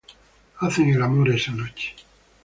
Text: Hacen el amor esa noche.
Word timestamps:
Hacen 0.61 0.89
el 0.89 0.99
amor 1.03 1.29
esa 1.29 1.51
noche. 1.51 1.93